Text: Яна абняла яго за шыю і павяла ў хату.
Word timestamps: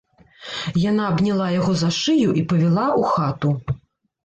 Яна 0.83 1.03
абняла 1.11 1.51
яго 1.59 1.75
за 1.83 1.91
шыю 1.99 2.29
і 2.43 2.47
павяла 2.55 2.87
ў 2.99 3.15
хату. 3.15 3.49